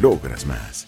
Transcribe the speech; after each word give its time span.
logras 0.00 0.46
más. 0.46 0.86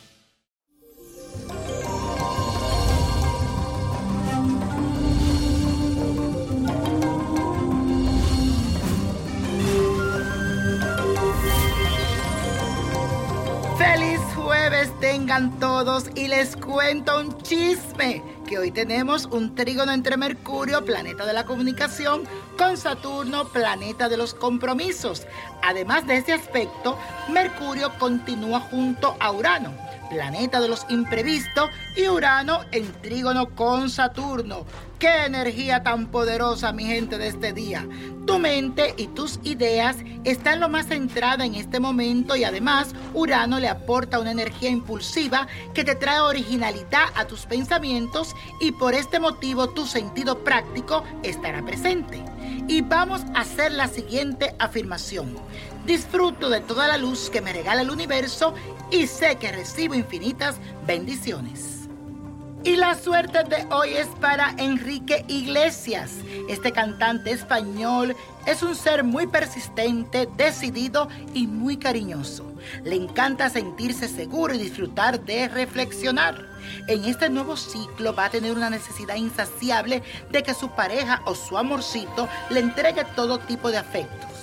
Feliz 13.78 14.20
jueves 14.34 14.90
tengan 15.00 15.58
todos 15.58 16.06
y 16.14 16.28
les 16.28 16.56
cuento 16.56 17.20
un 17.20 17.36
chisme 17.42 18.22
que 18.46 18.58
hoy 18.58 18.70
tenemos 18.70 19.26
un 19.26 19.54
trígono 19.54 19.92
entre 19.92 20.16
Mercurio, 20.16 20.84
planeta 20.84 21.26
de 21.26 21.32
la 21.32 21.44
comunicación, 21.44 22.22
con 22.56 22.76
Saturno, 22.76 23.48
planeta 23.48 24.08
de 24.08 24.16
los 24.16 24.34
compromisos. 24.34 25.26
Además 25.62 26.06
de 26.06 26.18
ese 26.18 26.32
aspecto, 26.32 26.96
Mercurio 27.28 27.92
continúa 27.98 28.60
junto 28.60 29.16
a 29.18 29.32
Urano, 29.32 29.74
planeta 30.08 30.60
de 30.60 30.68
los 30.68 30.86
imprevistos, 30.88 31.70
y 31.96 32.06
Urano 32.08 32.60
en 32.70 32.90
trígono 33.02 33.50
con 33.50 33.90
Saturno. 33.90 34.64
¡Qué 34.98 35.26
energía 35.26 35.82
tan 35.82 36.06
poderosa, 36.06 36.72
mi 36.72 36.86
gente, 36.86 37.18
de 37.18 37.28
este 37.28 37.52
día! 37.52 37.86
Tu 38.26 38.38
mente 38.38 38.94
y 38.96 39.08
tus 39.08 39.38
ideas 39.42 39.98
están 40.24 40.58
lo 40.58 40.70
más 40.70 40.86
centrada 40.86 41.44
en 41.44 41.54
este 41.54 41.80
momento 41.80 42.34
y 42.34 42.44
además 42.44 42.94
Urano 43.12 43.60
le 43.60 43.68
aporta 43.68 44.18
una 44.18 44.30
energía 44.30 44.70
impulsiva 44.70 45.48
que 45.74 45.84
te 45.84 45.96
trae 45.96 46.20
originalidad 46.20 47.08
a 47.14 47.26
tus 47.26 47.44
pensamientos 47.44 48.34
y 48.58 48.72
por 48.72 48.94
este 48.94 49.20
motivo 49.20 49.68
tu 49.68 49.84
sentido 49.86 50.42
práctico 50.42 51.04
estará 51.22 51.62
presente. 51.62 52.24
Y 52.66 52.80
vamos 52.80 53.20
a 53.34 53.40
hacer 53.40 53.72
la 53.72 53.88
siguiente 53.88 54.56
afirmación. 54.58 55.36
Disfruto 55.84 56.48
de 56.48 56.62
toda 56.62 56.88
la 56.88 56.96
luz 56.96 57.28
que 57.28 57.42
me 57.42 57.52
regala 57.52 57.82
el 57.82 57.90
universo 57.90 58.54
y 58.90 59.08
sé 59.08 59.36
que 59.36 59.52
recibo 59.52 59.94
infinitas 59.94 60.56
bendiciones. 60.86 61.75
Y 62.66 62.74
la 62.74 62.96
suerte 62.96 63.44
de 63.44 63.64
hoy 63.72 63.90
es 63.90 64.08
para 64.20 64.52
Enrique 64.58 65.24
Iglesias. 65.28 66.10
Este 66.48 66.72
cantante 66.72 67.30
español 67.30 68.16
es 68.44 68.60
un 68.64 68.74
ser 68.74 69.04
muy 69.04 69.28
persistente, 69.28 70.28
decidido 70.36 71.08
y 71.32 71.46
muy 71.46 71.76
cariñoso. 71.76 72.44
Le 72.82 72.96
encanta 72.96 73.50
sentirse 73.50 74.08
seguro 74.08 74.52
y 74.52 74.58
disfrutar 74.58 75.20
de 75.20 75.46
reflexionar. 75.46 76.44
En 76.88 77.04
este 77.04 77.30
nuevo 77.30 77.56
ciclo 77.56 78.12
va 78.12 78.24
a 78.24 78.30
tener 78.30 78.50
una 78.50 78.68
necesidad 78.68 79.14
insaciable 79.14 80.02
de 80.32 80.42
que 80.42 80.52
su 80.52 80.68
pareja 80.70 81.22
o 81.24 81.36
su 81.36 81.56
amorcito 81.56 82.28
le 82.50 82.58
entregue 82.58 83.04
todo 83.14 83.38
tipo 83.38 83.70
de 83.70 83.78
afectos 83.78 84.35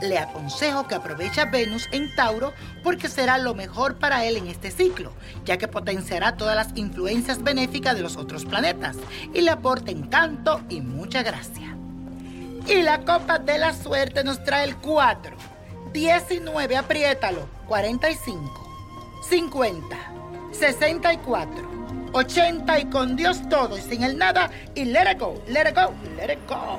le 0.00 0.18
aconsejo 0.18 0.86
que 0.86 0.94
aproveche 0.94 1.44
Venus 1.46 1.88
en 1.92 2.14
Tauro 2.14 2.52
porque 2.82 3.08
será 3.08 3.38
lo 3.38 3.54
mejor 3.54 3.96
para 3.96 4.24
él 4.24 4.36
en 4.36 4.46
este 4.46 4.70
ciclo, 4.70 5.12
ya 5.44 5.58
que 5.58 5.68
potenciará 5.68 6.36
todas 6.36 6.56
las 6.56 6.76
influencias 6.76 7.42
benéficas 7.42 7.96
de 7.96 8.02
los 8.02 8.16
otros 8.16 8.44
planetas 8.44 8.96
y 9.34 9.40
le 9.40 9.50
aporta 9.50 9.90
encanto 9.90 10.60
y 10.68 10.80
mucha 10.80 11.22
gracia. 11.22 11.76
Y 12.66 12.82
la 12.82 13.00
copa 13.04 13.38
de 13.38 13.58
la 13.58 13.72
suerte 13.72 14.24
nos 14.24 14.44
trae 14.44 14.64
el 14.64 14.76
4, 14.76 15.36
19, 15.92 16.76
apriétalo, 16.76 17.48
45, 17.66 19.20
50, 19.28 19.96
64, 20.52 21.78
80 22.12 22.78
y 22.78 22.84
con 22.86 23.16
Dios 23.16 23.48
todo 23.48 23.76
y 23.78 23.80
sin 23.80 24.02
el 24.02 24.18
nada 24.18 24.50
y 24.74 24.84
let 24.84 25.10
it 25.12 25.18
go, 25.18 25.42
let 25.48 25.68
it 25.68 25.74
go, 25.74 25.92
let 26.16 26.32
it 26.32 26.38
go. 26.48 26.78